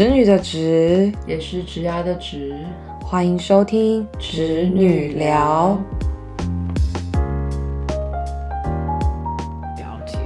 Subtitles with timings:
[0.00, 2.56] 侄女的侄，也是侄牙的侄。
[3.02, 5.78] 欢迎收听侄女聊。
[9.76, 10.16] 了解。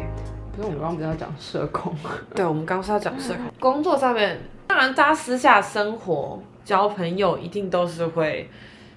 [0.55, 1.93] 不是我们刚刚不是要讲社恐？
[2.37, 3.43] 对，我们刚刚是要讲社恐。
[3.59, 4.39] 工作上面，
[4.69, 8.48] 当然大家私下生活、交朋友，一定都是会，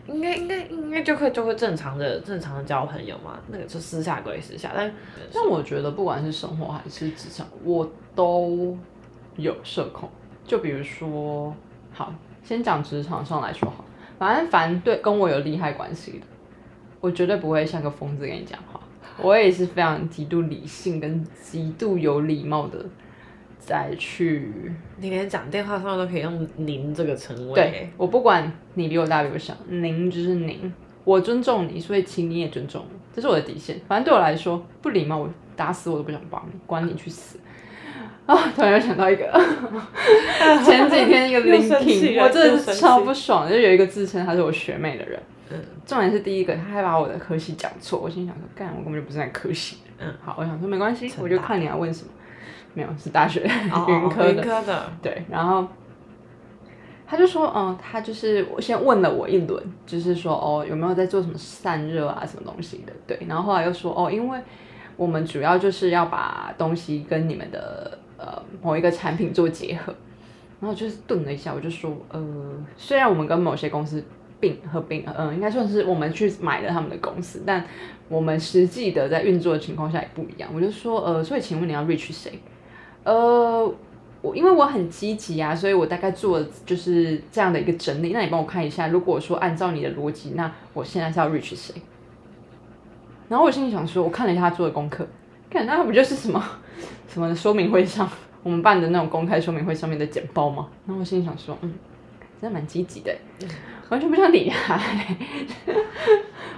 [0.06, 3.40] 应该应该应该就会就会正常的正常的交朋友嘛。
[3.48, 4.94] 那个就私下归私下，但
[5.34, 8.78] 但我觉得不管是生活还是职场，我都
[9.38, 10.08] 有社恐。
[10.48, 11.54] 就比如说，
[11.94, 12.12] 好，
[12.42, 13.86] 先讲职场上来说好，
[14.18, 16.26] 反正凡对跟我有利害关系的，
[17.02, 18.80] 我绝对不会像个疯子跟你讲话。
[19.20, 22.86] 我也是非常极度理性跟极度有礼貌的
[23.60, 24.72] 再去。
[24.98, 27.56] 你连讲电话上都可以用“您”这个称谓。
[27.56, 30.72] 对，我不管你比我大比我小，您就是您，
[31.04, 33.82] 我尊重你，所以请你也尊重我，这是我的底线。
[33.88, 37.40] 反正对我来说，不礼貌我打死我都不想帮你，管你去死。
[38.26, 38.36] 啊！
[38.56, 39.26] 突然又想到一个，
[40.66, 52.10] 前几天一个 linking，我真的是超不爽，就有一个自称她是我学妹的人，嗯，重点是第一个，他还把我的科系讲错，我心想说，干，我根本就不是那科系嗯，好，我想说没关系，我就看你要问什么，
[52.74, 53.42] 没有，是大学
[53.88, 55.66] 云科的，对，然后
[57.08, 64.40] 他就说，嗯，他就是我先问了我一轮，就是说，哦，有没有在做什么散热啊，什么东西的，对，然后后来又说，哦，因为
[64.98, 67.98] 我们主要就是要把东西跟你们的。
[68.20, 69.94] 呃，某一个产品做结合，
[70.60, 72.20] 然后就是顿了一下，我就说，呃，
[72.76, 74.04] 虽然我们跟某些公司
[74.40, 77.64] 并合并，嗯，应该算是我们去买了他们的公司，但
[78.10, 80.50] 我们实际的在运作的情况下也不一样。
[80.52, 82.40] 我就说，呃，所以请问你要 reach 谁？
[83.04, 83.72] 呃，
[84.24, 88.14] 我因为我很积极啊，所以我大概做就是这样的一个整理。
[88.14, 91.76] 那你帮我看一下，如果说按照你的逻辑，那我现在是要 reach 谁？
[93.30, 95.06] 然后我心里想说，我看了一下他做的功课，
[95.50, 96.44] 看那不就是什么？
[97.10, 98.10] 什么说明会上，
[98.44, 100.68] 我们办的那种公开说明会上面的简报吗？
[100.86, 101.74] 然后我心里想说，嗯，
[102.42, 103.14] 真的蛮积极的，
[103.90, 104.80] 完全不 想理他。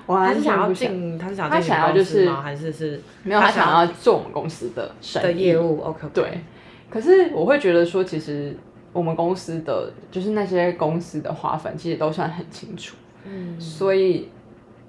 [0.07, 4.91] 他是想要进，他是想他想要就是还是是没有他想要做我们公司的
[5.21, 6.41] 的业务？OK，对。
[6.89, 8.57] 可是我会觉得说，其实
[8.91, 12.95] 我们公司的就是那些公司的划分，其实都算很清楚。
[13.25, 14.29] 嗯，所以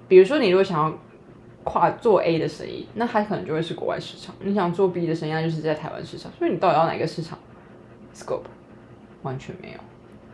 [0.07, 0.97] 比如说你如果想要。
[1.63, 4.33] 跨做 A 的生意，那他可能就会是国外市场。
[4.39, 6.31] 你想做 B 的生意，那就是在台湾市场。
[6.37, 7.37] 所以你到底要哪个市场
[8.13, 8.45] ？Scope
[9.21, 9.77] 完全没有。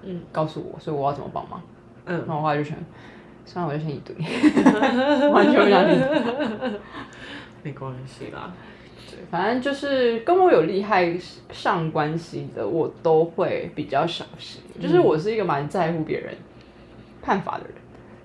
[0.04, 1.62] 嗯，告诉我，所以我要怎么帮忙？
[2.06, 2.78] 嗯，那我话就选，
[3.46, 4.16] 算了，我就先一对，
[5.30, 6.80] 完全不想理。
[7.64, 8.54] 没关系啦，
[9.10, 11.18] 对，反正就是跟我有利害
[11.52, 14.62] 上关系的，我都会比较小心。
[14.80, 16.34] 就是我是一个蛮在乎别人
[17.22, 17.74] 看法的人，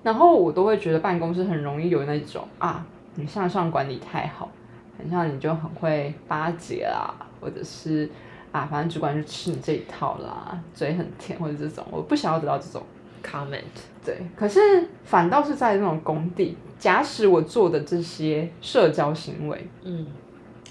[0.03, 2.85] 然后我都会觉得办公室很容易有那种啊。
[3.15, 4.51] 你向上管理太好，
[4.97, 8.09] 很像你就很会巴结啊，或者是
[8.51, 12.81] 啊，反正主管就吃你这一套啦，嘴很甜或者这种，我不想要得到这种
[13.23, 13.61] comment。
[14.05, 20.07] 对，可是反倒是在那种工地，假使我做的这些社交行为，嗯，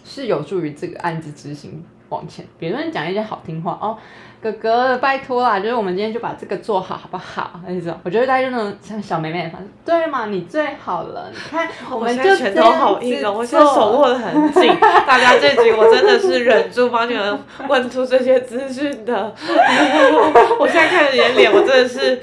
[0.05, 1.83] 是有助于这个案子执行。
[2.13, 3.97] 往前，比如说你讲一些好听话哦，
[4.43, 7.61] 哥哥拜托啦，就是我们今天就把这个做好，好不好？
[7.67, 11.31] 那种，我觉得大家就那种像小妹妹，反正对嘛，你最好了。
[11.33, 14.77] 你看，我们就拳头好硬哦，我现在手握的很紧。
[15.07, 19.35] 大家这集我真的是忍住帮你们问出这些资讯的。
[20.61, 22.21] 我现在看着你的脸，我真的是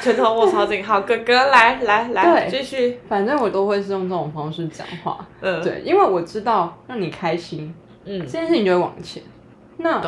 [0.00, 0.84] 拳头握超紧。
[0.84, 3.00] 好，哥哥来来来，继续。
[3.08, 7.74] 反正我都会是用这种方式讲话，嗯，对，因为我知道让你开心。
[8.04, 9.22] 嗯，这件事情就会往前。
[9.78, 10.00] 那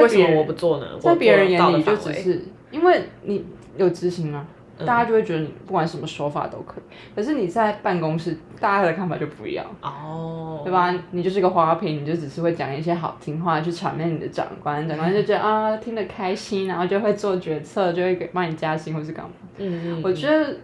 [0.00, 0.86] 为什么我不做呢？
[0.98, 3.44] 在别人眼里就只是因为你
[3.76, 4.46] 有执行吗？
[4.78, 6.82] 大家就会觉得你不管什么手法都可以。
[7.14, 10.94] 可是你在办公室，大家的看法就不一样哦，对吧？
[11.10, 19.30] 你就是个花瓶，你就只是会讲一些好听话去场面你的长官，长官就觉得啊听得开心，然后就会做决策，就会给帮你加薪或是干嘛。
[19.58, 20.56] 嗯嗯，我觉得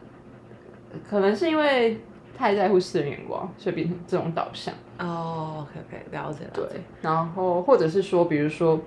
[1.08, 2.00] 可能是因为。
[2.36, 4.74] 太在乎世人眼光，所以变成这种导向。
[4.98, 6.60] 哦，OK OK，了解了解。
[6.60, 8.80] 对，然后或者是说，比如说，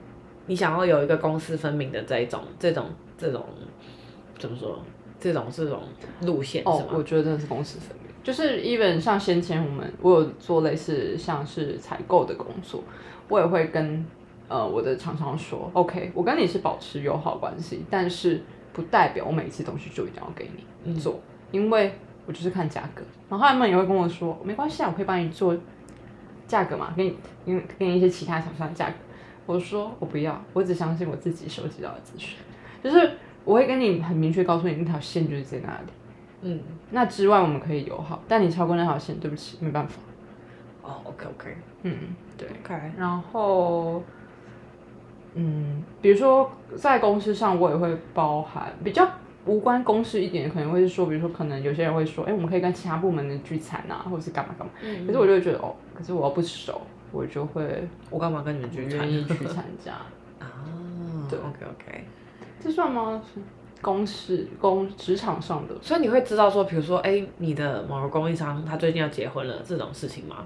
[0.45, 2.85] 你想要有一个公私分明的这一种、这种、
[3.17, 3.45] 这种，
[4.37, 4.79] 怎么说？
[5.19, 5.81] 这种这种
[6.21, 6.87] 路线是吗？
[6.93, 8.09] 我觉得真的是公私分明。
[8.23, 12.81] 就是 even 像先前我们我有做类似像是采购的工作，
[13.27, 14.05] 我也会跟
[14.47, 18.41] 呃我的厂商说，OK，我跟你是保持友好关系，但是
[18.71, 20.49] 不代表我每一次东西就一定要给
[20.83, 21.19] 你做，
[21.51, 21.93] 因为。
[22.29, 25.57] 我就是看价格，然后他们也会跟我说，没关系啊，我可以帮你做
[26.45, 28.93] 价格嘛，给你，给给你一些其他厂商的价格。
[29.47, 32.37] 我说我不要，我只相信我自己收集到的资讯，
[32.83, 35.91] 就是我会跟你很明确告诉你那条线就是在哪里。
[36.43, 36.61] 嗯，
[36.91, 39.99] 那之外我们可以友好，但你超过那条线，对不起，没办法。
[40.83, 42.91] 哦，OK OK，嗯，对，OK。
[42.95, 44.03] 然后
[45.33, 49.09] 嗯，比如说在公司上，我也会包含比较
[49.49, 54.71] 无关公事一点，可能会是说，比如说可能有些人会说，哎、我们可以跟其他部门的聚餐啊，或者是干嘛干嘛。
[54.83, 56.79] 嗯可是我就会觉得，哦，可是我又不熟，
[57.11, 59.93] 我就会我干嘛跟你们不聚餐愿意去参加。
[60.39, 60.47] 啊？
[61.29, 62.05] 对，OK OK。
[62.61, 63.21] 这算吗？
[63.81, 65.73] 公事公职场上的。
[65.81, 70.45] 所以你会知道说，比如说，哎、你的某个供应商他最近要结婚了这种事情吗？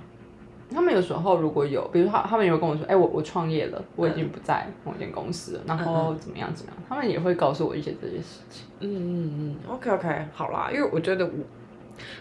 [0.73, 8.65] 他们有时候如果有，比如说他他们有跟我说，哎、我我创业了，我已经不在某间公司了，然后怎么样怎么样，他们也会告诉我一些这些事情。
[8.79, 11.31] 嗯嗯嗯，OK OK，好啦，因为我觉得我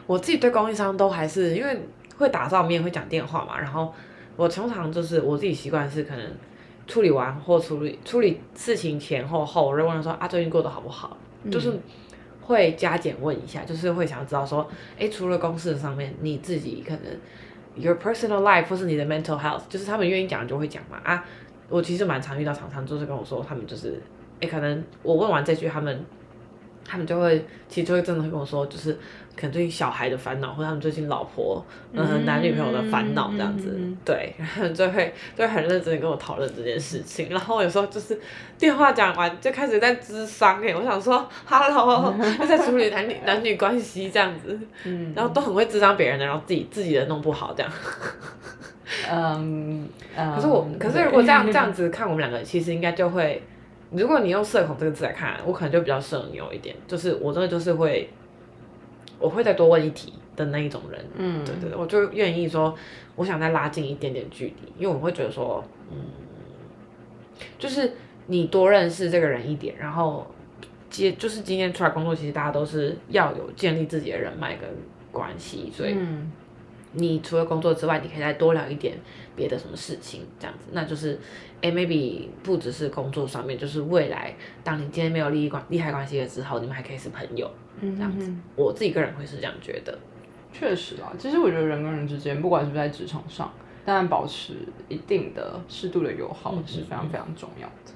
[0.06, 1.76] 我自己对供应商都还是因为
[2.18, 3.92] 会打照面，会讲电话嘛，然后
[4.36, 6.24] 我通常就是我自己习惯是可能
[6.86, 11.16] 处理完或处理处理事情前后后，我就问他说啊最近过得好不好，
[11.50, 11.72] 就是
[12.42, 17.04] 会加减问一下，就是会想知道说，哎，除了公事上面，你自己可能
[17.76, 21.24] your personal life 或是你的 mental health，就是他们愿意讲就会讲嘛啊，
[21.68, 24.00] 我其实蛮常遇到厂商就是跟我说他们就是，
[24.40, 26.04] 哎，可能我问完这句他们。
[26.84, 28.98] 他们就会，其实就会真的会跟我说，就是
[29.34, 38.18] 可能最近小孩的烦恼，或者他们最近老婆，嗯，男女朋友的烦恼这样子，嗯嗯嗯对，然 后就会就会很认真的跟我讨论这件事情，然后有时候就是
[38.58, 45.12] 电话讲完就开始在智商哎，我想说，hello， 又在处理男女男女关系这样子，嗯。
[45.14, 47.72] 然后都很会智商别人的，然后自己自己的弄不好这样。
[49.10, 53.42] 嗯，可是我，可是如果这样这样子看我们两个，其实应该就会，
[53.90, 58.08] 如果你用社恐这个字来看，我可能就比较社牛一点，就是我真的就是会，
[59.22, 62.74] 我会再多问一题的那一种人，嗯对对对，我就愿意说，
[63.16, 65.96] 我想再拉近一点点距离，因为我会觉得说，嗯，
[67.58, 67.92] 就是
[68.26, 70.26] 你多认识这个人一点，然后
[70.90, 74.68] 接就是今天出来工作，其实大家都是要有建立自己的人脉跟
[75.10, 75.94] 关系，所以。
[75.96, 76.32] 嗯
[76.94, 78.98] 你除了工作之外，你可以再多聊一点
[79.34, 81.18] 别的什么事情，这样子，那就是，
[81.60, 87.50] 哎，maybe 不只是工作上面，就是未来，当你今天没有利益关利害关系了之后，你们还可以是朋友，
[87.80, 88.32] 嗯这样子。
[88.56, 89.98] 我自己个人会是这样觉得。
[90.52, 93.50] 确实啊，其实我觉得人跟人之间，不管是不是在职场上，
[93.84, 94.54] 当然保持
[94.88, 97.92] 一定的适度的友好嗯是非常非常重要的。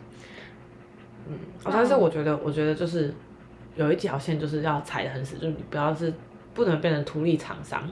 [1.28, 1.34] 嗯，
[1.64, 3.12] 哦，但是我觉得，我觉得就是
[3.74, 6.10] 有一条线就是要踩得很死，就是你不要是
[6.54, 7.86] 不能变成图利厂商，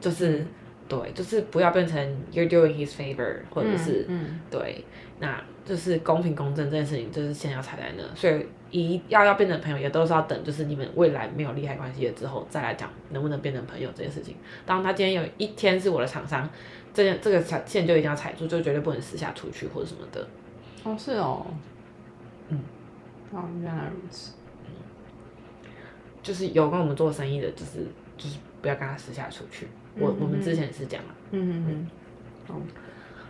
[0.00, 0.44] 就是、
[0.88, 1.98] 对，就是不要变成
[2.32, 4.84] you're doing his favor，或者是、嗯对，
[5.20, 14.36] 那就是公平公正这件事情，就是先要踩在那，所以一要要变成朋友，也都是要等，就是你们未来没有利害关系了之后，再来讲能不能变成朋友这件事情。
[14.66, 16.48] 当他今天有一天是我的厂商，
[16.92, 20.26] 这件这个踩线就一定要踩住，就绝对不能私下出去或者什么的。
[20.84, 21.46] 哦是哦，
[22.48, 22.60] 嗯，
[23.30, 24.32] 哦原来如此。
[24.32, 24.72] 嗯
[26.22, 27.84] 就是有跟我们做生意的，就是
[28.16, 29.66] 就是不要跟他私下出去。
[29.98, 31.86] 我我们之前是这样啊，嗯
[32.48, 32.62] 嗯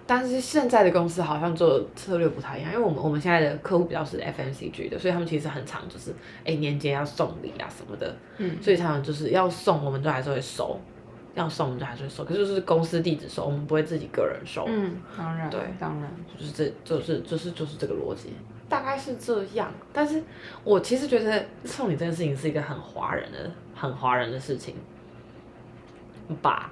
[0.04, 6.12] 但是现在的公司好像做的策略不太一样，因为我们我们现在的客户比较是 FMCG 的，所以他们其实很常就是
[6.44, 8.60] 哎年节要送礼啊什么的，嗯。
[8.60, 10.78] 所以他们就是要送，我们都还是会收，
[11.34, 18.30] 要送我们就还是会收，可是就是公司地址收，我们不会自己个人收，嗯，当然对当然，就是这就是就是就是这个逻辑，
[18.68, 19.72] 大概是这样。
[19.92, 20.22] 但是
[20.64, 24.74] 我其实觉得送礼这件事情是一个很华人的、很华人的事情
[26.36, 26.70] 吧。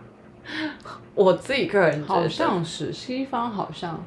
[1.15, 4.03] 我自己个人觉好得，像是西方好像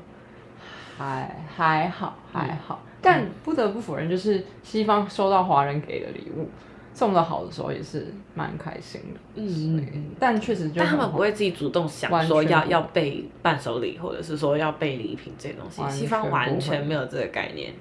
[0.98, 6.50] 还还好还好，但不得不否认，就是西方收到华人给的礼物
[6.94, 9.20] 送的好的时候也是蛮开心的。
[9.36, 17.74] 嗯但确实就但他们不会自己主动想说要要备伴手礼，或者是说要备礼品这些东西，西方完全会没有这个概念。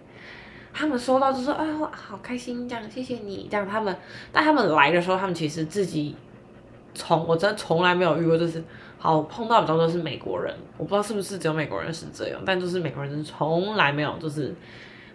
[0.72, 3.94] 他们收到就说啊，哇好开心，这样谢谢你，这样他们，
[4.32, 6.16] 但他们来的时候，他们其实自己
[6.94, 8.62] 从我真的从来没有遇过，就是
[8.98, 14.54] 好碰到比较多是美国人，我不知道是不是只有美国人是这样，但就是美国人就是从来没有，就是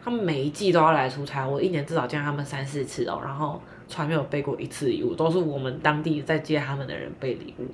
[0.03, 7.65] 他们每一季都要来出差，我一年至少见他们三四次哦，然后从来没有备过一次礼物，都是我们当地在接他们的人备礼物。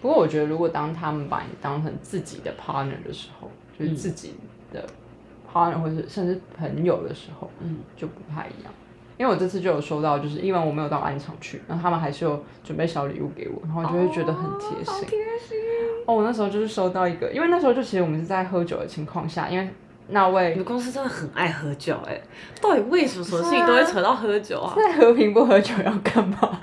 [0.00, 4.34] 不过我觉得，如果当他们把你当成自己的 partner 的时候，就是自己
[4.70, 4.86] 的
[5.50, 8.72] partner 或者是甚至朋友的时候，嗯，就不太一样。
[9.18, 15.06] 因为我这次就有收到，就是因为我没有到安场去，然后他们还是有准备小礼物给我，然后我就会觉得很贴心。
[15.08, 15.58] 贴心。
[16.06, 19.68] 哦，我那时候就是收到一个，因为那时候就其实我们是在喝酒的情况下，因为
[20.08, 22.20] 那位你位们公司真的很爱喝酒哎、
[22.60, 24.72] 到底为什么什么事情都会扯到喝酒啊？
[24.76, 26.60] 在和平不喝酒要干嘛？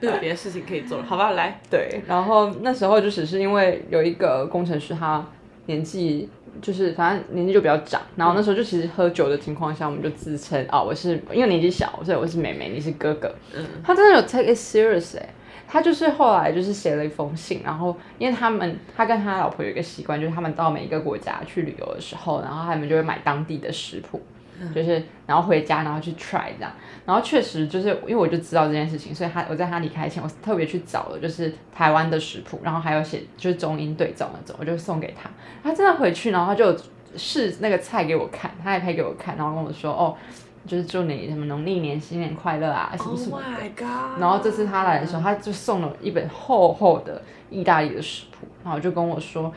[0.00, 1.30] 没 有别的事情可以做了，好吧？
[1.32, 5.24] 来，对，然后那时候就只是因为有一个工程师，他
[5.66, 6.28] 年纪
[6.60, 13.32] 就是反正年纪就比较长，然后那时候就其实喝酒的情况下，我们就自称啊、我是因为年纪小，所以我是妹妹，你是哥哥。
[13.54, 15.28] 嗯，他真的有 take it serious 哎、
[15.68, 24.20] 他就是后来就是写了一封信，然后因为他们他跟他老婆有一个习惯，就是他们到每一个国家去旅游的时候，然后他们就会买当地的食谱，
[24.74, 26.72] 就是然后回家然后去 try 这样，
[27.04, 35.30] 然后确实就是因为我就知道这件事情，所以他我在他离开前，我特别去找了就是台湾的食谱，然后还有写就是中英对照那种，我就送给他，
[35.62, 36.76] 他真的回去，然后他就
[37.16, 40.16] 试那个菜给我看，他还拍给我看，然后跟我说哦。
[40.66, 45.06] 就是祝你什么农历年新年快乐啊，什么什么 Oh 然后这次他来的。
[45.06, 49.54] 时候，他就送了一本厚厚的意大利的食谱，然后就跟我说，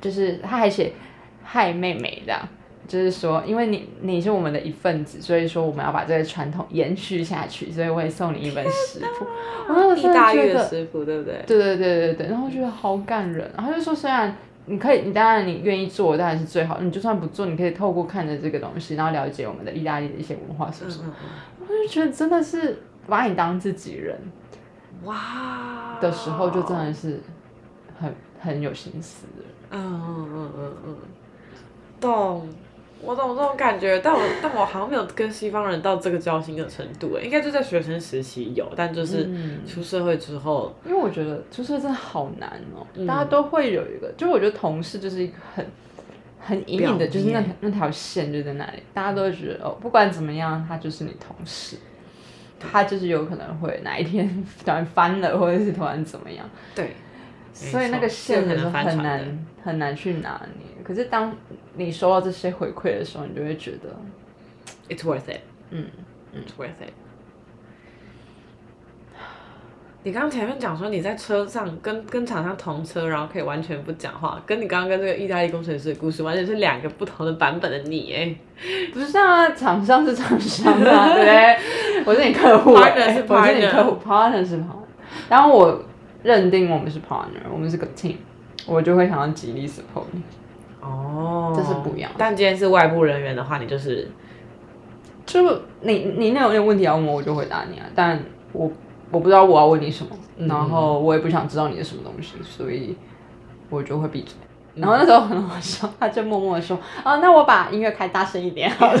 [0.00, 0.92] 就是他还写
[1.42, 2.40] “嗨妹妹”这样，
[2.86, 9.26] 就是说因为你你是我们的一份子，所以说我们要把这个传统延续下去，所以我也送你一本食谱。
[9.68, 11.42] 我意大利的食谱对不对？
[11.46, 14.34] 对对对对对，然后我觉得好感人，然后就说虽然。
[14.68, 16.80] 你可以，你当然你愿意做当然是最好。
[16.80, 21.14] 你就算不做，你可以透过看着这个东西，然后了解我们的意大利的一些文化什么什么。
[21.60, 24.18] 我就觉得真的是把你当自己人，
[25.04, 27.20] 哇的时候就真的是
[27.96, 29.44] 很很有心思的。
[29.70, 30.96] 嗯嗯嗯嗯嗯，
[32.00, 32.48] 懂。
[33.02, 39.28] 我懂这种感觉，但我但我好像没有跟西方人到这个交心的程度诶，应该就在学生时期有，但就是
[39.66, 45.66] 出社会之后，因为我觉得出社会真的好难哦，大家都会有一个，就我觉得同事就是一个很
[46.40, 51.76] 很隐隐的，就是那那条线就在那里，大家都会觉得哦，不管怎么样，他就是你同事，
[52.58, 54.26] 他就是有可能会哪一天
[54.64, 56.92] 突然翻了，或者是突然怎么样，对，
[57.52, 60.65] 所以那个线可能很难很难去拿捏。
[60.86, 61.36] 可是当
[61.74, 63.96] 你收到这些回馈的时候，你就会觉得
[64.88, 65.40] ，it's worth it。
[65.70, 65.84] 嗯
[66.32, 66.92] ，it's worth it。
[70.04, 78.36] 你刚刚前面讲说你在车上跟跟厂商同车，然后可以完全不讲话，跟你刚刚跟这个意大利工程师的故事完全是两个不同的版本的你哎。
[78.92, 81.58] 不是啊，厂商是厂商啊，对不对？
[82.06, 84.86] 我是你客户，partner 是 partner，我是你客户，partner 是 partner。
[85.28, 85.84] 然后我
[86.22, 88.18] 认定我们是 partner，我们是个 team，
[88.68, 90.22] 我就会想要极力 support 你。
[90.86, 92.10] 哦，这是不一样。
[92.16, 94.08] 但今天是外部人员的话，你就是，
[95.26, 95.40] 就
[95.80, 97.86] 你你那有点问题要问我，我就回答你啊。
[97.94, 98.70] 但我
[99.10, 100.10] 我不知道我要问你什么，
[100.46, 102.96] 然后我也不想知道你的什么东西，所以
[103.68, 104.36] 我就会闭嘴。
[104.74, 108.98] 然后那时候很好笑，他就默默的说：“啊，那我把音乐开大声一点好了。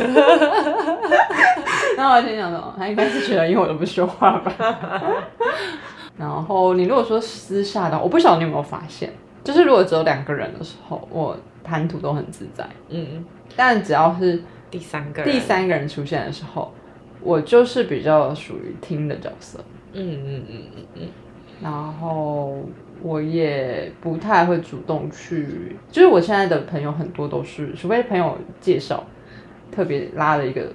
[1.98, 4.52] 然后我心想说：“他应该是觉得因为我都不说话吧。
[6.16, 9.12] ”然后你如果说私下的，我不晓得你有没有发现，
[9.44, 11.36] 就是如果只有两个人的时候，我。
[11.66, 13.24] 谈吐都很自在，嗯，
[13.56, 16.72] 但只要是第三个第三个人出现的时候，
[17.20, 19.58] 我就是比较属于听的角色，
[19.92, 21.08] 嗯嗯嗯嗯嗯，
[21.60, 22.62] 然后
[23.02, 29.02] 我也不太会主动去，就是我现在的朋友很多都是，除非朋友介绍，
[29.72, 30.72] 特别拉了一个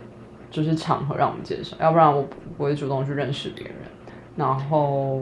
[0.50, 3.76] 就是场合让我们介绍，要不然我不会主动去认识别人，
[4.36, 5.22] 然后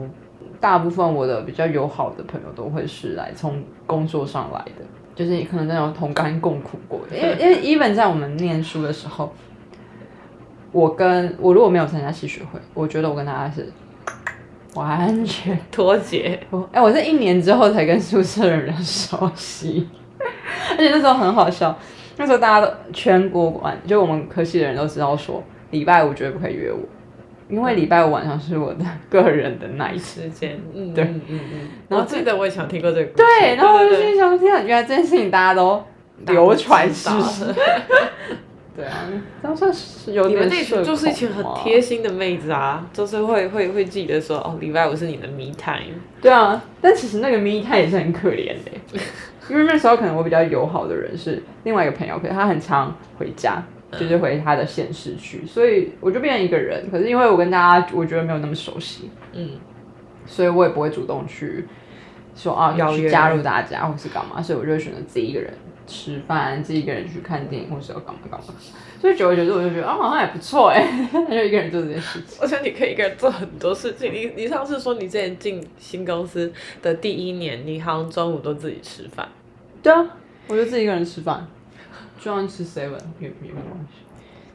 [0.58, 4.84] 大部分我的比较友好的朋友都会是来从工作上来的。
[5.14, 9.32] 就是可能那种同甘共苦过，因为因为 even 在我们念书的时候，
[10.72, 13.70] 我跟我如果没有参加戏学会，我觉得我跟大家是
[14.74, 16.40] 完全脱节。
[16.72, 19.88] 哎，我是一年之后才跟宿舍的人熟悉，
[20.70, 21.76] 而且那时候很好笑，
[22.16, 26.78] 那时候大家都全国管，就我们科系的人都知道说，礼拜五绝对不可以约我。
[27.50, 31.68] 因为礼拜五晚上是我的个人的那一时间，嗯，对，嗯嗯嗯。
[31.88, 35.82] 然后记得我以前听过这个，对，然后我就心想，天啊，原来这件事情大家都
[36.26, 37.44] 流传世世。
[38.76, 38.94] 对啊，
[39.42, 45.98] 这样算是有你们那群就是一群很贴心的妹子啊，就是会会会记得说，哦，礼拜五是你的 me time。
[46.22, 48.70] 对啊，但其实那个 me time 也是很可怜的，
[49.50, 53.62] 因为那时候可能我比较友好的人是另外一个朋友，可是他很常回家。
[53.98, 56.88] 就是回他的县市去，所以我就变成一个人。
[56.90, 59.50] 可是因为我跟大家，我觉得没有那么熟悉，嗯，
[60.26, 61.66] 所以我也不会主动去
[62.36, 64.40] 说啊，要去加入大家或是干嘛。
[64.40, 65.52] 所以我就会选择自己一个人
[65.86, 68.46] 吃饭，自己一个人去看电影，或是要干嘛干嘛。
[69.00, 72.38] 所以久而久之，我就觉得啊，好像也不错哎， 就一个人做这件事情。
[72.40, 74.12] 而且你可以一个人做很多事情。
[74.12, 79.26] 你你上次说你之前进新公司的第一年，你好像中午都自己吃饭。
[79.82, 80.06] 对啊，
[80.48, 81.48] 我就自己一个人吃饭。
[82.20, 84.04] 就算吃 seven 也也没关系，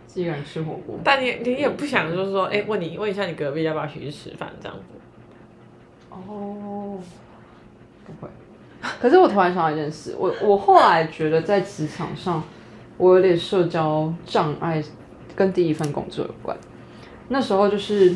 [0.06, 1.00] 自己一个人吃火锅。
[1.04, 4.84] 但你你也不想就是说，哎，问你问一下你隔壁要不要一起去吃饭这样子？
[6.12, 7.00] 哦，
[8.06, 8.30] 不会。
[9.02, 12.44] 可是我突然想到一件事，我我后来觉得在职场上，
[12.98, 14.80] 我有点社交障碍，
[15.36, 16.56] 跟第一份工作有关。
[17.30, 18.16] 那时候就是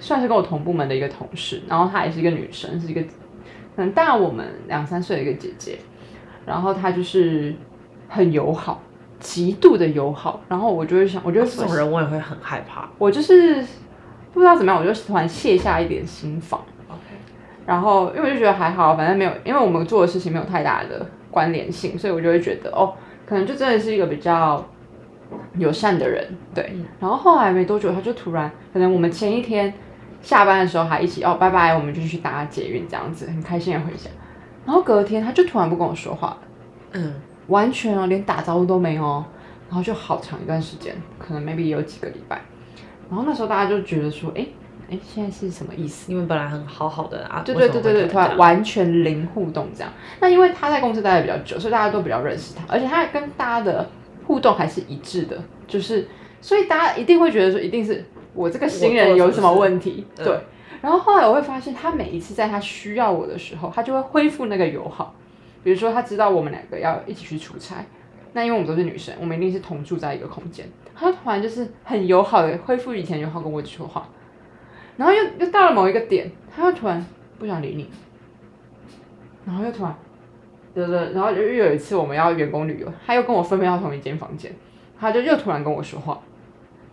[0.00, 3.00] 算是跟我同部门的一个同事，然后她也是一个女生，是一个
[3.76, 5.78] 可能大我们两三岁的一个姐姐，
[6.44, 7.54] 然后她就是。
[8.08, 8.80] 很友好，
[9.18, 12.88] 极度的友好，然后我就会想，我觉得这种人我也会很害怕。
[12.98, 13.64] 我就是
[14.32, 16.60] 不知道怎么样，我就突然卸下一点心防。
[16.88, 16.94] 哦，
[17.64, 22.94] 然后因为我就觉得还好，反正没有，因为我们做的事情没有太大的关联性，所以我就会觉得哦，
[23.26, 24.64] 可能就真的是一个比较
[25.58, 26.76] 友善的人，对。
[27.00, 29.72] 然后后来没多久，他就突然，可能我们前一天
[30.22, 34.10] 下班的时候还一起哦拜拜，我们就去搭捷运这样子，很开心的回家。
[34.64, 36.38] 然后隔天他就突然不跟我说话了，
[36.92, 37.14] 嗯，
[37.48, 39.24] 完全哦连打招呼都没有哦，
[39.68, 42.40] 然后就好长一段时间，可能 maybe 有几个礼拜。
[43.08, 44.46] 然后那时候大家就觉得说，哎
[44.90, 46.06] 哎，现在是什么意思？
[46.08, 49.92] 你们本来很好好的啊，对对对对对，完全零互动这样。
[50.20, 53.88] 那因为他在公司待的比较久，所以大家都比较认识他，而且他跟大家的
[54.26, 55.36] 互动还是一致的，
[55.66, 56.08] 就是
[56.40, 60.38] 所以大家一定会觉得说，一定是我这个新人有什么问题，嗯对。
[60.82, 65.14] 然后后来我会发现，他每一次在他需要我的时候，他就会恢复那个友好。
[65.66, 67.84] 比如说，他知道我们两个要一起去出差，
[68.34, 74.08] 那因为我们都是女生，我们一定是同住在一个空间，他突然就是很友好的恢复以前友好跟我说话，
[74.96, 77.04] 然后又又到了某一个点，他又突然
[77.40, 77.90] 不想理你，
[79.44, 79.92] 然后又突然，
[80.72, 84.54] 对对，然后又又有一次我们要员工旅游，他又跟我分配到同一间房间，
[84.96, 86.20] 他就又突然跟我说话，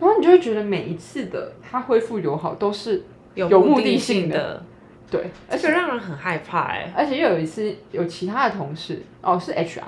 [0.00, 3.04] 然后你就会觉得每一次的他恢复友好都是
[3.34, 4.64] 有目的性的，
[5.10, 9.82] 对，而且让人很害怕哎、而且又有一次有其他的同事，哦是 HR，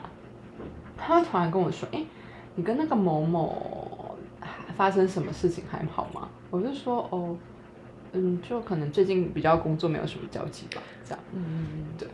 [0.97, 2.05] 他突然跟我说，哎、
[2.55, 4.17] 你跟那个某某
[4.77, 6.29] 发生什么事情还好吗？
[6.51, 7.37] 我就说，哦，
[8.13, 11.19] 嗯，就可能最近比较工作没有什么交集吧，这样。
[11.33, 12.09] 嗯嗯对。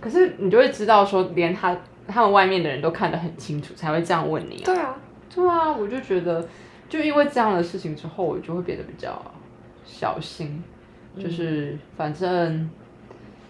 [0.00, 4.62] 可是你就会知道说，连他他们外面的人都看得很清楚，才会这样问你、啊。
[4.64, 4.96] 对啊，
[5.34, 6.46] 对啊，我就觉得，
[6.88, 9.20] 就因为这样的事情之后，我就会变得比较
[9.84, 10.62] 小心，
[11.18, 12.68] 就是反正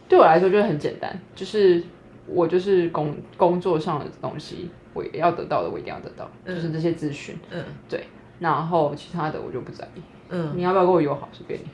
[0.09, 1.83] 对我来说就是很简单，就是
[2.27, 7.65] 我就是工工作上的东西，我也要得到的，我一定要得到，就是这些资讯，嗯。
[7.89, 8.05] 对，
[8.39, 10.01] 然后其他的我就不在意，
[10.31, 10.53] 嗯。
[10.55, 11.67] 你要不要跟我友好随便你。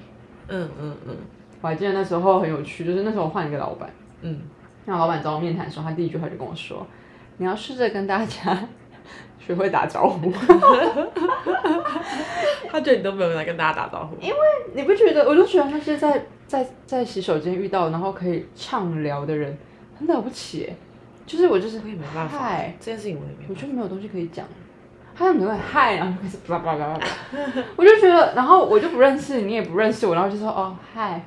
[0.49, 1.17] 嗯嗯嗯。
[1.61, 3.91] 我还记得那时候很有趣，就是那时候我换一个老板，
[4.23, 4.41] 嗯，
[4.85, 6.87] 那老板找我面谈的时候，他第一句话就跟我说
[7.39, 8.69] ：“你要试着跟大家
[9.39, 10.33] 学会打招呼。
[12.71, 14.37] ”他觉得你都没有来跟大家打招呼，因为
[14.75, 15.27] 你不觉得？
[15.27, 19.57] 我就觉得那些在在在洗手间遇到，然后可以畅聊的人，
[19.99, 20.77] 很了不起耶。
[21.27, 23.51] 就是我就是我也没办法嗨，这件事情我也没办法。
[23.51, 24.47] 我就没有东西可以讲。
[25.15, 27.07] 他们就会嗨，然后就开始叭叭叭叭叭，
[27.77, 31.21] 我就觉得，然后我就不认识你，你也不认识我，然后就说哦嗨，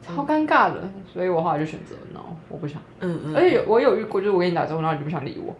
[0.00, 0.88] 超尴尬的。
[1.12, 2.80] 所以我后来就选择 no，我不想。
[3.00, 5.52] 嗯嗯，而且有我有遇过，就是我跟你打招呼，然后你就不想理我，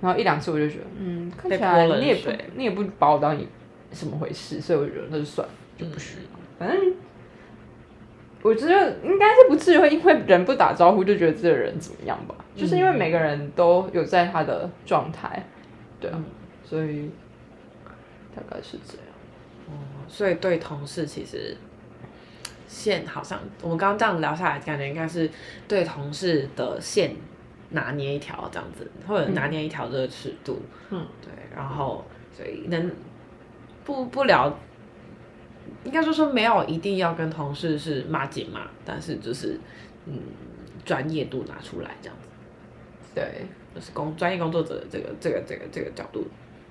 [0.00, 3.48] 然后一两次我就觉得，嗯，看起来你也不你也不把我当你
[3.92, 6.38] 什么回事，所以我觉得那就算了，就不需要。
[6.58, 6.94] 反正
[8.42, 15.44] 我觉得应该是不至于会因为人不打招呼就觉得这个人怎么样吧，就是因为每个人都有在他的状态，
[16.00, 16.24] 对啊，
[16.64, 17.10] 所以
[18.34, 19.06] 大概是这样。
[19.68, 19.72] 哦
[20.08, 21.56] 所以对同事其实
[22.68, 25.28] 线好像我们刚刚这样聊下来，感觉应该是
[25.66, 27.16] 对同事的线
[27.70, 32.92] 拿捏一条这样子，或者拿捏一条这个尺度，嗯，对，然后所以能
[33.84, 34.56] 不不聊，
[35.84, 39.58] 应该说说没有一定要跟同事是骂姐骂，但是就是
[40.06, 40.18] 嗯
[40.84, 42.28] 专业度拿出来这样子，
[43.14, 46.24] 对，就是工专业工作者的这个这个这个这个角度，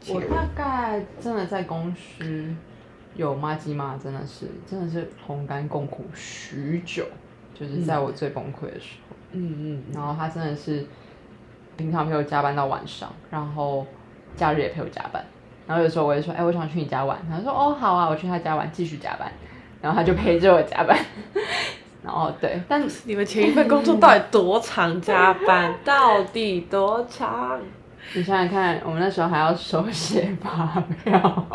[0.08, 2.56] 我大概真的在公司
[3.16, 7.06] 有骂鸡骂，真的是真的是同甘共苦许久，
[7.54, 9.15] 就是在我最崩溃的时候。
[9.36, 10.86] 嗯嗯然后他真的是
[11.78, 13.86] 平常陪我加班到晚上，然后
[14.36, 15.24] 假日也陪我加班。
[15.68, 17.18] 然后有时候我就说，哎、我想去你家玩。
[17.30, 19.32] 他说，哦，好啊，我去他家玩，继续加班。
[19.82, 20.98] 然后他就陪着我加班。
[22.04, 25.74] 然后对，但 你们前一份工作到底多长加班？
[25.84, 27.60] 到底多长？
[28.14, 31.46] 你想想看，我们那时候还要手写发票，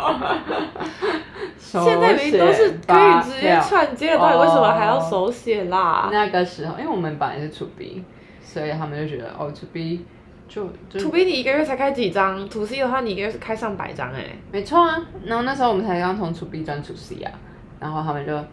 [1.56, 6.08] 现在明明都是可以直接串接的，到底为什么还要手写啦？
[6.12, 8.04] 那个时候，因为我们本来是 to B，
[8.42, 10.04] 所以他们就觉得哦 to B
[10.48, 15.00] 就就 to B 你一个月才开几张，to C 的话你一个月是开上百张哎、没错啊。
[15.24, 17.30] 然后那时候我们才刚从 to B 转 to C 啊，
[17.78, 18.44] 然后他们就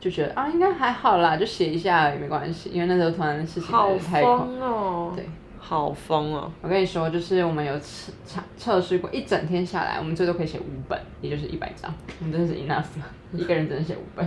[0.00, 4.36] 就觉得啊应该还好啦，就写一下也没关系，因为那时候突然事情来好得太快。
[4.36, 5.12] 疯哦！
[5.14, 5.24] 对，
[5.68, 6.48] 好疯哦！
[6.62, 14.24] 我跟你说，就是我们有测测测试过，一整天下来，我们最多可以写五本，也就是一百张，我们真的是 enough 了，一个人只能写五本，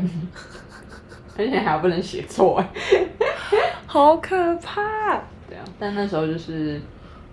[1.39, 2.69] 而且还不能写错哎。
[3.88, 4.84] 好可怕！
[5.47, 6.82] 对啊，但那时候就是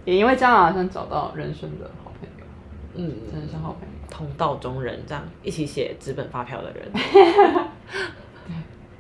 [0.04, 2.46] 也因为这样，好像找到人生的好朋友，
[2.94, 3.88] 嗯，真的是好朋友。
[4.08, 6.88] 同道中人，这样一起写纸本发票的人。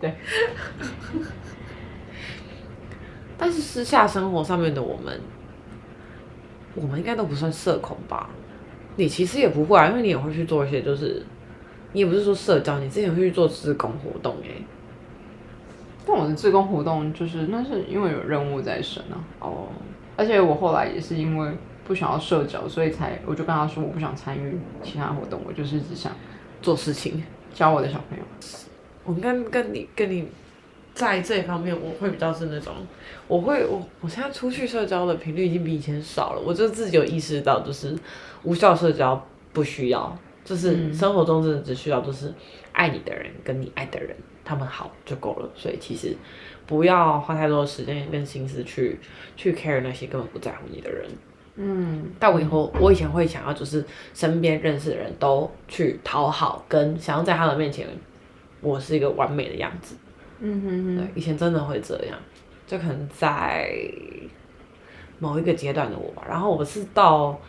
[0.00, 0.12] 对，
[3.38, 5.20] 但是私下生活上面的我们，
[6.74, 8.30] 我们应该都不算社恐吧？
[8.96, 11.24] 你其实也不会啊，因为你也会去做一些，就是
[11.92, 14.48] 你也不是说社交，你之前会去做志工活动哎、
[16.06, 19.68] 但我的自工活动就是那是因为有任务在身啊，哦，
[20.16, 21.52] 而且我后来也是因为
[21.86, 26.12] 不想要社交，所以才我就跟他说我不想参与其他活动，我就是只想
[26.62, 27.22] 做事情。
[27.52, 28.24] 教我的小朋友。
[29.04, 30.28] 我应该跟你跟你
[30.96, 32.72] 在这一方面，我会比较是那种，
[33.28, 37.94] 我会我我现在出去社交的频率已经比以前少了，我就自己有意识到，就是
[38.44, 42.32] 无效社交不需要，就是生活中真的只需要就是
[42.72, 45.50] 爱你的人跟你爱的人，他们好就够了。
[45.54, 46.16] 所以其实
[46.64, 48.98] 不要花太多的时间跟心思去
[49.36, 51.06] 去 care 那些根本不在乎你的人。
[51.56, 57.86] 嗯，但我以后，我以前会想要就是身边认识的人都去讨好，跟想要在他们面前，
[58.62, 59.94] 我是一个完美的样子。
[60.40, 62.18] 嗯哼对，以前真的会这样，
[62.66, 63.70] 就可能在
[65.18, 66.22] 某一个阶段的我吧。
[66.28, 67.40] 然后我是到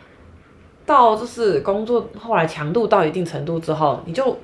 [0.86, 4.38] 到就是工作后来强度到一定程度之后，你就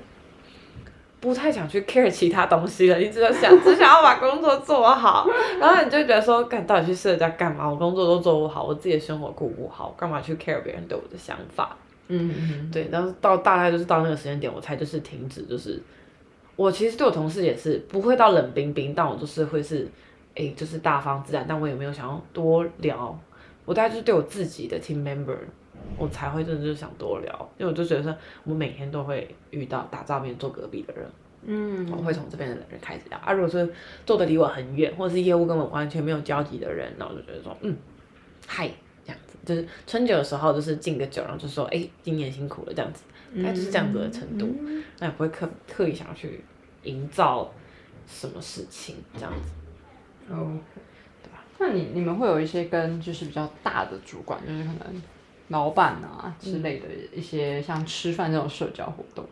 [1.21, 5.27] 不太想去 care 其他东西了，你只想只想要把工作做好，
[5.59, 7.67] 然后你就觉得说，干到底去社交干嘛？
[7.67, 11.75] 我工作都做不好，我自己的生活顾不好，干嘛去 care 别人对我的想法？
[12.09, 15.83] 嗯嗯对，然后到大概就是到那个时间点，我才就是停止，就是
[16.57, 19.89] 我其实对我同事也是不会到冷冰冰，但我就是会是，
[20.35, 23.19] 哎，就是大方自然，但我也没有想要多聊，
[23.65, 25.37] 我大概就是对我自己的 team member，
[25.99, 31.07] 我才会真的就是想多聊，因为我就觉得说，我每天都会遇到打照面坐隔壁的人，
[31.47, 31.91] 嗯。
[31.91, 33.19] 我会从这边的人开始聊。
[33.19, 33.69] 啊，如果是
[34.07, 37.77] 坐的离我很远，或者是业务跟我完全没有交集的人，那我就觉得说，嗯，
[38.47, 38.71] 嗨，
[39.05, 43.03] 这样子，就是春酒的时候就是敬个酒，然后就说，哎，今年辛苦了这样子，
[43.37, 44.55] 大概就是这样子的程度，
[44.99, 46.41] 那也不会刻特意想要去
[46.83, 47.53] 营造
[48.07, 49.53] 什么事情这样子。
[50.33, 50.57] 哦，
[51.23, 51.45] 对吧？
[51.59, 55.03] 那你你们会有一些跟就是比较大的主管，就是可能
[55.49, 59.27] 老板啊之类的一些像吃饭这种社交活动？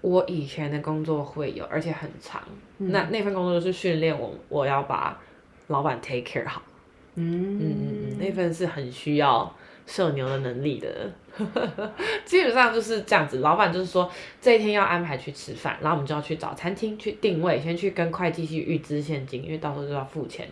[0.00, 2.40] 我以前的工作会有，而且很长。
[2.78, 5.20] 那那份工作就是训练我，我要把
[5.66, 6.62] 老板 take care 好。
[7.16, 9.52] 嗯嗯嗯嗯，那份是很需要
[9.86, 11.10] 社牛的能力的。
[12.24, 20.48] 基本上就是这样子，老板就是说这一天要安排去吃饭，然后我们就要去找餐厅去定位，先去跟会计去预支现金，因为到时候就要付钱。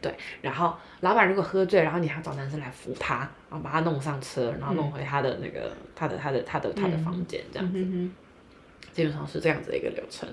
[0.00, 3.18] 对，然后老板如果喝醉，然后你还要找男生来扶他，
[3.50, 7.78] 然后把他弄上车，然后弄回他的那个、他的他的他的他的房间这样子。
[7.78, 8.10] 嗯
[8.92, 10.28] 基本上是这样子的一个流程，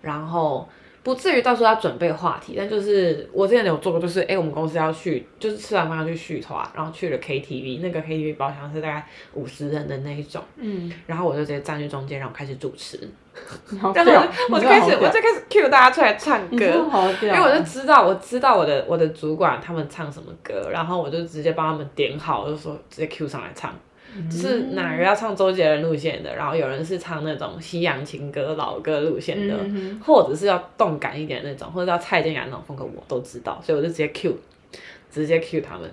[0.00, 0.66] 然后
[1.04, 12.98] 不至于到时候要准备话题，但就是我之前有做过，就是哎、诶我们公司要去，就是吃完饭要去续团，然后去了 KTV，那个 KTV 包厢是大概五十人的那一种，嗯，然后我就直接站去中间，然后开始主持，
[13.68, 16.64] 你好 然屌后我就开始我就开始 cue 大家出来唱歌。
[17.20, 23.74] 因为我就知道，我知道我的我的主管他们唱什么歌，然后我就直接帮他们点好，我就说直接 Q 上来唱，
[24.30, 34.36] 就是哪个要唱周杰伦路线的，然后有人是唱那种西洋情歌、老歌路线的，嗯或者是要动感一点那种，或者要蔡健雅那种风格，我都知道，所以我就直接 Q，
[35.10, 35.90] 直接 Q 他们，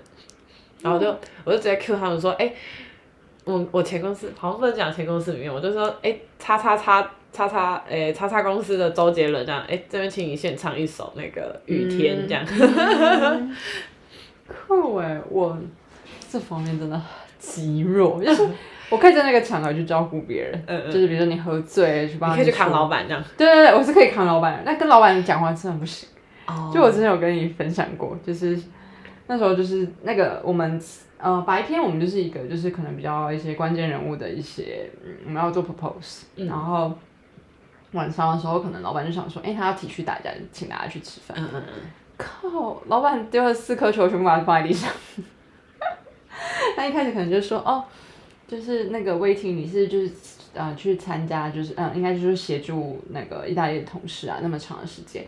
[0.82, 2.52] 然后我就我就直接 Q 他们说，哎、
[3.44, 12.44] 我我前公司好像不能讲前公司里面，我就说，哎、叉叉叉叉叉，哎、叉叉公司的周杰伦这样，哎、这边请你献唱一首那个雨天这样，
[14.46, 15.58] 酷哎，我
[16.30, 17.00] 这方面真的
[17.42, 18.48] 极弱，就是
[18.88, 23.22] 我可以在那个场合去照顾别人，嗯嗯就是比如说你喝醉去帮你可以去扛老板这样。
[23.36, 26.08] 对对对，我是可以扛老板的，但跟老板讲话真的不行。
[26.46, 28.58] 哦就我之前有跟你分享过，就是
[29.26, 30.80] 那时候就是那个我们
[31.18, 36.92] 呃白天我们就是一个就是可能比较一些关键人物的一些，嗯，我们要做 propose，、然后
[37.92, 41.36] 晚上的时候可能老板就想说，哎、他要体恤大家，请大家去吃饭。
[41.40, 41.72] 嗯嗯嗯，
[42.18, 44.90] 靠，老板丢了四颗球，全部把它放在地上。
[46.76, 47.84] 他一开始可能就说，哦，
[48.48, 50.10] 就是那个 waiting，你是就是
[50.54, 55.24] 呃去参加，就是嗯、应该就是协助那个意大利的同事啊，那么长的时间，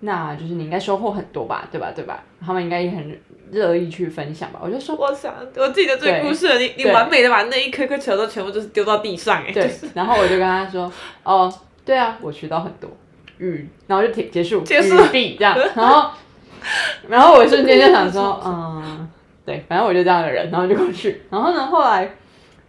[0.00, 1.92] 那就是你应该收获很多吧，对吧？
[1.94, 2.22] 对吧？
[2.44, 3.20] 他们应该也很
[3.50, 4.60] 乐意去分享吧。
[4.62, 10.90] 我就说，我想我记得这个故事，你你完美的把那一颗颗球都全部就是丢到地上哎，对，然后我就跟他说，
[11.24, 11.52] 哦，
[11.84, 12.88] 对啊，我学到很多，
[13.38, 16.10] 嗯，然后就结结束，结束语毕这样，然后，
[17.08, 19.08] 然后我瞬间就想说， 嗯，
[19.50, 22.08] 对，反正我就这样的人，然后就过去，然后呢，后来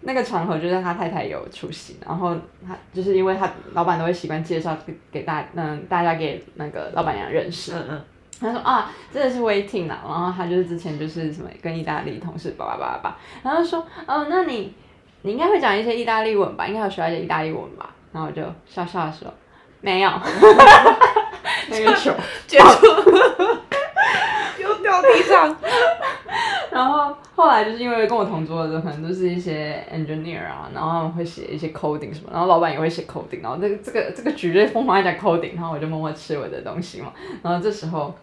[0.02, 2.36] 那个场合就是他太太有出席，然后
[2.68, 8.02] 他就是因为他老板都会习惯介绍给给大嗯大家给那个老板娘认识，嗯嗯，
[8.40, 14.74] 他说啊，真的是 waiting 啦，然后他就是之前就是什么跟意大利同事叭叭叭叭，然后说哦，那你
[15.22, 16.66] 你应该会讲一些意大利文吧？
[16.66, 17.92] 应该有学到一些意大利文吧？
[18.12, 19.32] 然后我就笑笑的说
[19.82, 20.10] 没有，
[21.70, 22.12] 那个球，
[22.48, 22.88] 结束，
[24.62, 25.56] 又掉地上，
[26.74, 37.12] 然后后来来就是因为跟我同桌的可能都是一些 engineer 啊，然后会写一些 coding 什么，然后老板也会写 coding，然后这个这个这个局就疯狂在讲 coding，然后我就默默吃我的东西嘛，
[37.44, 38.14] 然后这时候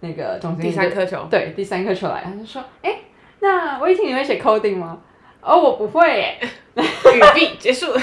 [0.00, 2.98] 那个总经理第三颗球，对第三颗球来，他就说，哎，
[3.40, 4.98] 那威霆你会写 coding 吗？
[5.40, 6.38] 哦，我不会耶。
[6.76, 7.86] 语毕结束。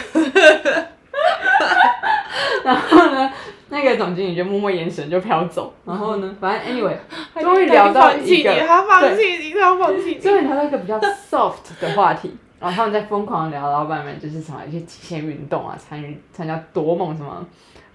[2.63, 3.31] 然后呢，
[3.69, 5.73] 那个总经理就默默眼神就飘走。
[5.85, 6.95] 然后呢，反正 anyway，
[7.41, 10.19] 终于聊到一个，他放弃你，他要放弃你。
[10.19, 12.35] 终于聊到一个比较 soft 的话题。
[12.59, 17.45] 然后他们在疯狂聊老板们就是什么一些极限运动啊，参与参加多梦什么，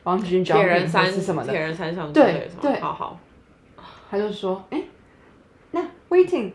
[0.05, 3.19] 王军铁人三是什么的，铁人三项对对，好好。
[4.09, 4.81] 他就说，哎，
[5.73, 5.81] 那
[6.11, 6.53] waiting，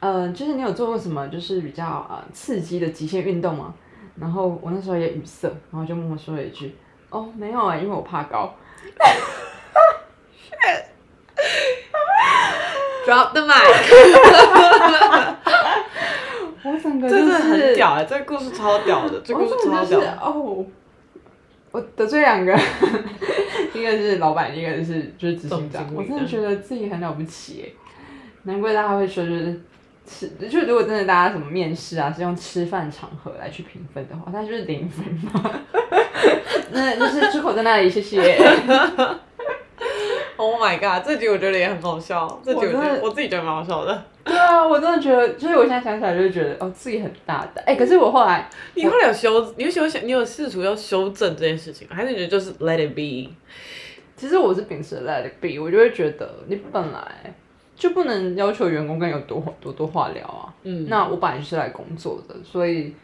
[0.00, 3.72] 呃，就是你有做过什么就是比较呃刺激的极限运动吗？
[4.20, 6.76] 然后我那时候也语塞，然后就默默说了一句
[7.12, 8.54] ：“哦，没有啊，因为我怕高。”
[13.06, 13.52] Drop the mic。
[16.64, 20.00] 我整个真的很屌哎，这个故事超屌的，这个故事超屌。
[20.20, 20.64] 哦，
[21.72, 22.52] 我得罪两个，
[23.74, 25.84] 一个是老板，一个是就是执行长。
[25.94, 27.68] 我真的觉得自己很了不起哎，
[28.44, 29.60] 难怪大家会说就是。
[30.06, 35.60] 吃 就如果真的大家什么面试啊是用吃饭场合来去评分的话，那就是零分嘛。
[36.72, 38.38] 那就是出口在那里，谢谢。
[40.36, 44.04] Oh my god，这集我觉得也很好笑，这集我觉得我自己觉得蛮好笑的。
[44.24, 47.62] 对啊，我真的觉得，就是我现在想起来就觉得哦自己很大胆。
[47.66, 53.30] 哎，可是我后来，你后来有修，你有修想，你有试图要修正这件事情，还是你觉得就是 let it be？
[54.16, 57.34] 其实我是秉持 let it be，我就会觉得你本来。
[57.74, 60.54] 就不能要求员工跟有多多多话聊啊？
[60.62, 62.94] 嗯，那我本来就是来工作的，所以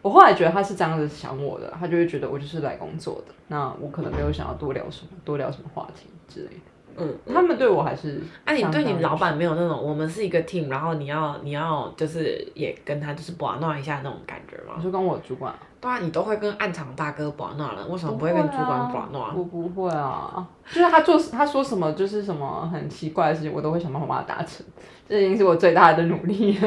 [0.00, 6.62] 我后来觉得他是这样子想我的，他就会觉得我就是来工作的，那我可能没有想要多聊什么，多聊什么话题之类的。
[6.94, 14.74] 嗯，他们对我还是，哎，你对你老板没有那种我们是一个 team，然后你要你要就是也跟他就是玩闹一下那种感觉吗？
[14.76, 15.54] 你说跟我主管？
[15.82, 19.34] 对啊，你都会跟暗场大哥玩闹了，为什么不会跟主管玩闹？
[19.36, 24.64] 我不会啊，就是他做他说什么就是什么很奇怪的事情，我都会想办法把它达成，
[25.08, 26.56] 这已经是我最大的努力。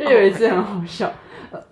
[0.00, 1.08] 就有一次很好笑，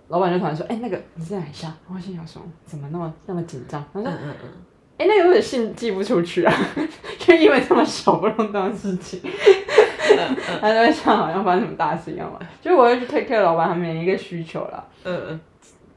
[0.07, 4.49] 老板就突然说：“哎，那个你在哪一下？”我心想说：“怎么那么那么紧张？”他说：“嗯嗯嗯。”
[4.97, 6.53] 哎，那有点信寄不出去啊，
[7.17, 9.19] 就因为这么小不隆当的事情，
[10.61, 12.39] 他就会像好像发生什么大事一样嘛。
[12.61, 15.39] 就我会去 take care 老板他们一个需求啦，嗯嗯，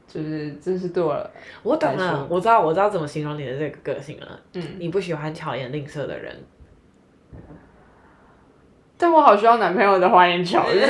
[0.07, 1.29] 就是这是对我，
[1.63, 4.27] 我懂了，我知道我知道怎么形容你的这个个性了。
[4.53, 6.35] 嗯，你不喜欢巧言令色的人，
[8.97, 10.81] 但我好需要男朋友的花言巧语，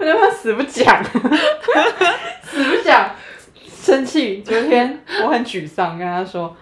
[0.00, 1.02] 我他妈死不讲，
[2.42, 3.10] 死不讲。
[3.80, 6.54] 生气，昨天我很沮丧，跟他说，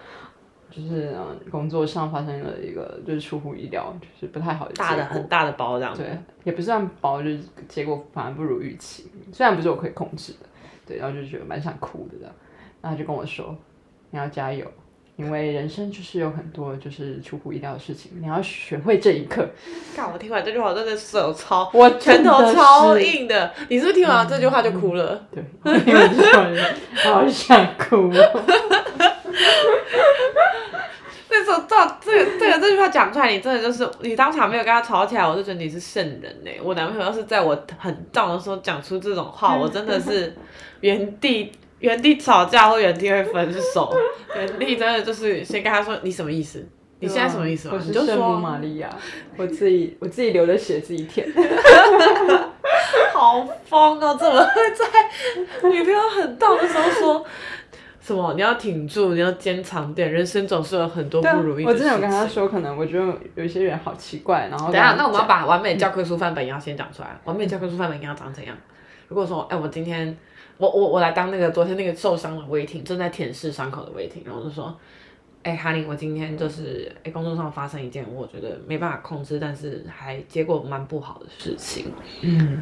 [0.71, 6.05] 就是嗯，工作上发生了一个就是出乎意料，就是不太好的大的很大的包这样，对，
[6.43, 10.47] 也不算包，就是结果反而不如预期，虽然不是我可以控制的，
[10.87, 12.33] 对，然后就觉得蛮想哭的这样，
[12.81, 13.55] 然后就跟我说，
[14.11, 14.65] 你要加油。
[15.15, 19.45] 因为人生就是有很多就是出乎意料的事情，你要学会这一刻。
[19.93, 23.51] 看我听完这句话，真的手超，我拳头超硬的。
[23.67, 25.27] 你是不是听完这句话就哭了？
[25.29, 25.43] 对，
[25.81, 28.09] 听完这句话 好想哭。
[31.31, 36.51] 那时候到这个这个这句话讲出来，你真的就是你当场没有跟他吵起来，我就觉得你是圣人呢。
[36.63, 40.35] 我男朋友要是在我很燥的时候讲出这种话，我真的是
[40.81, 41.51] 原地。
[41.79, 43.95] 原地吵架或原地会分手，
[44.35, 46.61] 原地真的就是先跟他说你什么意思？
[46.99, 47.69] 你现在什么意思？
[47.71, 48.89] 我是圣母玛利亚，
[49.37, 51.25] 我自己我自己流的血自己舔。
[53.15, 54.17] 好疯哦！
[54.19, 57.25] 怎么会在女朋友很到的时候说
[57.99, 58.33] 什么？
[58.33, 61.65] 你要挺住，你要坚强点，人生总是有很多不如意。
[61.65, 67.19] 我之前有跟他说，可能我觉得有一些人好奇怪，然后等下，那我们要把完美教科书范本要先讲出来。
[67.25, 68.55] 完美教科书范本应该要长怎样？
[69.07, 70.17] 如果说，哎，我今天。
[70.57, 74.77] 我我我来当那个昨天那个受伤的威霆，正在舔舐伤口的威霆，然后就说，
[75.41, 81.93] 哎，哈林，我今天就是哎工作上发生一件我觉得没办法控制，但是还结果蛮不好的事情。
[82.23, 82.61] 嗯，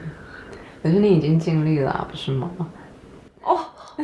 [0.84, 2.52] 可是你已经尽力了，不是吗？
[3.98, 4.04] 哦。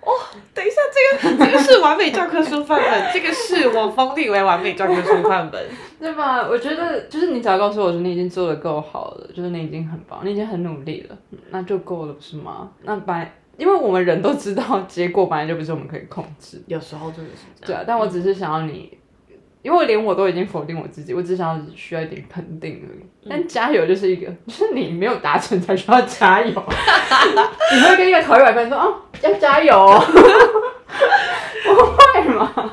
[0.00, 0.12] 哦，
[0.54, 0.76] 等一下，
[1.20, 5.62] 这个这个是完美教科书范本， 这个是我封立为完美教科书范本，
[6.00, 6.48] 对吧？
[6.48, 11.18] 我觉得就是你只要告诉我说你已经做的够好了，就是你已经很棒，你已经很努力了，
[11.50, 12.70] 那就够了，不是吗？
[12.82, 17.80] 那本来因为我们人都知道结果本来就不是我们可以控制，有时候真的是这样。
[17.80, 18.97] 对啊，但我只是想要你。
[19.68, 23.28] 因为连我都已经否定我自己，我只想要需要一点肯定而已。
[23.28, 26.50] 但加油就是一个， 就是你没有达成才需要加油。
[27.74, 29.76] 你会跟一个考一百分说哦，要加油，
[31.64, 32.72] 不会吗？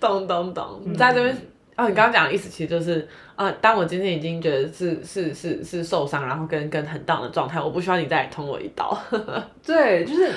[0.00, 1.36] 懂懂懂，你在这边。
[1.76, 8.98] 哦，你刚刚讲的意思其实就是，啊，当我今天已经觉得是是是是受伤，然后跟跟很 down 的状态，我不需要你再捅我一刀，
[9.64, 10.32] 对，就是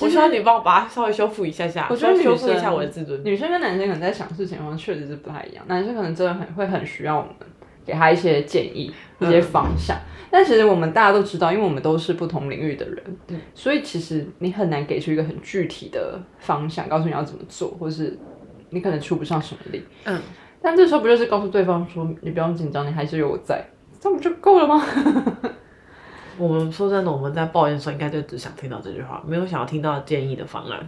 [0.00, 3.24] 我需要你帮我把它稍微修复一下下，我觉得修复一下我的自尊。
[3.24, 7.30] 女生跟男生可能在想事情的方确实是不太一样，男生可能真的很会很需要我们
[7.84, 9.96] 给他一些建议、一些方向。
[10.30, 13.16] 但其实我们大家都知道，因为我们都是不同领域的人，
[13.54, 18.18] 所以其实你很难给出一个很具体的方向，告诉你要怎么做，或是
[18.70, 19.84] 你可能出不上什么力。
[20.06, 20.20] 嗯，
[20.60, 23.64] 但这时候不就是告诉对方说，你不用紧张，你还是有我在，
[24.00, 24.84] 这样不就够了吗？
[26.38, 30.86] 我们说真的，我们在抱怨的时候，应该就只想听到这句话，没有想要听到建议的方案，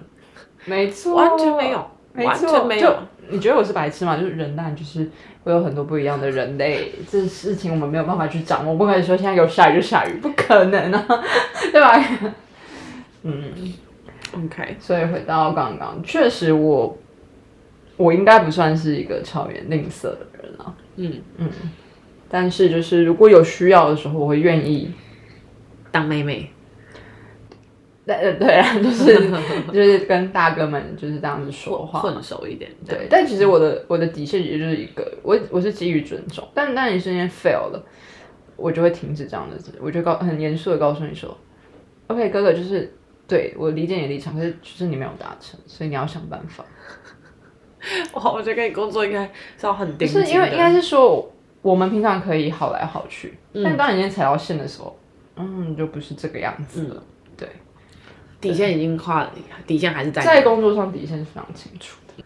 [0.64, 2.90] 没错，完全没有，完没错，全没有。
[2.90, 2.96] 就。
[3.28, 4.16] 你觉得我是白痴吗？
[4.16, 5.10] 就是人当然就是
[5.42, 11.04] 会有很多不一样的人类，这事情我们没有办法去掌握，不可以说现在有下雨就下雨，不可能啊，
[11.72, 12.00] 对吧？
[13.24, 13.52] 嗯
[14.32, 16.96] ，OK，所以回到刚刚，确实我
[17.96, 21.14] 我应该不算是一个超越吝啬的人啊，嗯。
[21.38, 21.50] 嗯，
[22.28, 24.92] 但是就是如果有需要的时候，我会愿意。
[26.00, 26.50] 当妹妹，
[28.04, 29.30] 对对对啊， 就是
[29.72, 37.82] 就是跟大哥们就是这样子说话，混熟一点，对，但其实我的我的底线也就是一个，我我是基于尊重，但但你瞬间 fail 了，
[38.56, 41.36] 我就会停止这样的，我就告很严肃的告诉你说
[42.08, 42.94] ，OK 哥哥，就是
[43.26, 46.64] 对我理解你的立场，可是就是你没有达成，所以你要想办法。
[48.14, 49.24] 哇，我觉得跟你工作应该
[49.58, 51.32] 是要很不盯，是因为应该是说
[51.62, 54.96] 我们平常可以好来好去，嗯但当你今天踩到线的时候，
[55.36, 57.02] 嗯，就不是这个样子了。
[57.36, 57.48] 对，
[58.40, 59.30] 底线已经跨，
[59.66, 62.24] 底线还是在在工作上底线是非常清楚的。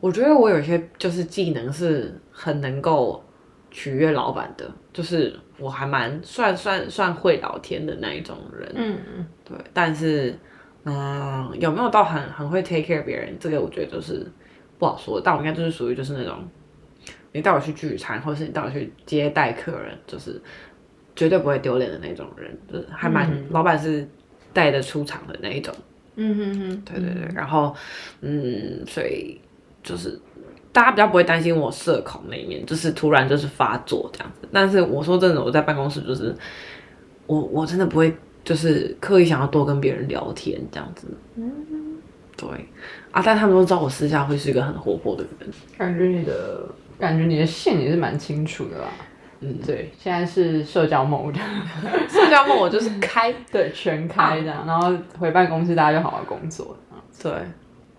[0.00, 3.24] 我觉得我有些就是技能是很能够
[3.70, 9.56] 取悦老板的，就是我还蛮算算算会聊天的那一种人，嗯，对。
[9.72, 10.38] 但是，
[10.84, 14.24] 嗯，有没有到很很会 take care 别人，这个我觉得就是
[14.78, 15.20] 不好说。
[15.20, 16.48] 但我应该就是属于就是那种，
[17.32, 20.40] 你带我去聚餐，或者是你带我去接待客人，就是
[21.18, 24.06] 绝对不会丢脸的那种人，就是还蛮、老板是
[24.52, 25.74] 带的出场的那一种。
[26.14, 27.74] 嗯哼哼，对对对，然后
[28.20, 29.40] 嗯，所以
[29.82, 30.16] 就是
[30.70, 34.48] 大家比较不会担心我社恐那一面，就是突然就是发作这样子。
[34.52, 36.32] 但是我说真的，我在办公室就是
[37.26, 41.08] 我我真的不会就是刻意想要多跟别人聊天这样子。
[41.34, 41.52] 嗯，
[42.36, 42.48] 对
[43.10, 45.50] 啊，但他们都知道我私下会是一个很活泼的人。
[45.76, 46.64] 感觉你的
[46.96, 48.86] 感觉你的线也是蛮清楚的啦。
[49.40, 51.34] 嗯，对，现在是社交 mode，
[52.08, 56.76] 社交梦我就是开， 对，全开这样，然后回办公室大家就好好工作。
[56.90, 57.32] 啊对，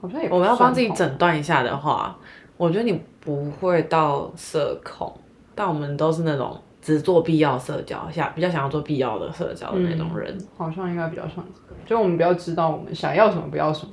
[0.02, 2.18] 好像也我们要帮自己诊断一下的话，
[2.58, 5.14] 我觉得你不会到社恐，
[5.56, 10.38] 但我们都是那种只做必要社交，下比较想要做必要的社交的那种人。
[10.58, 13.92] 好像应该比较像这个，就我们比较知道我们想要什么，不要什么。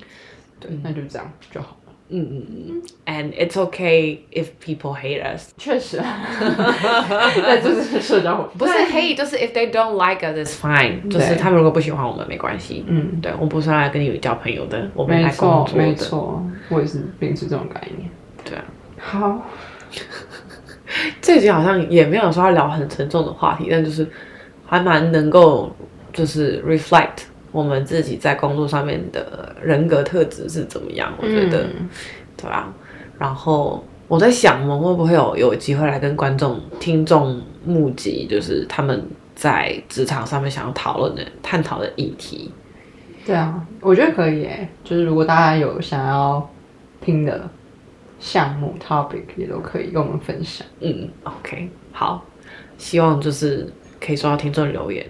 [0.58, 1.85] 对，那就这样就好了。
[2.08, 5.50] 嗯嗯嗯，and it's okay if people hate us。
[5.58, 8.36] 确实， 那就是社交。
[8.56, 11.08] 不是 hate，就是 if they don't like us, it's fine。
[11.10, 12.84] 就是他们如果不喜欢我们，没关系。
[12.86, 15.94] 嗯，对，我不是来跟你交朋友的，我们没来工作的。
[15.94, 18.08] 错，我也是秉持这种概念。
[18.44, 18.64] 对啊，
[18.98, 19.46] 好，
[21.20, 24.08] 这集好像也没有说要聊很沉重的话题，但就是
[24.64, 25.74] 还蛮能够
[26.12, 27.24] 就是 reflect
[27.56, 31.10] 我们自己在工作上面的人格特质是怎么样。
[31.16, 31.88] 我觉得，嗯
[32.36, 32.70] 对啊。
[33.18, 39.02] 然后我在想，我们会不会有有机会来跟观众、听众募集，就是他们
[39.34, 42.52] 在职场上面想要讨论的、探讨的议题。
[43.24, 44.68] 对啊，我觉得可以诶。
[44.84, 46.46] 就是如果大家有想要
[47.00, 47.48] 听的
[48.20, 50.66] 项目 topic，也都可以跟我们分享。
[50.80, 52.22] 嗯，OK，好，
[52.76, 53.66] 希望就是
[53.98, 55.06] 可以收到听众留言。